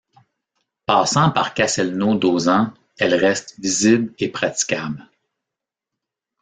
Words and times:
Passant 0.87 1.29
par 1.29 1.53
Castelnau 1.53 2.15
d'Auzan, 2.15 2.73
elle 2.97 3.13
reste 3.13 3.53
visible 3.59 4.11
et 4.17 4.29
pratiquable. 4.29 5.07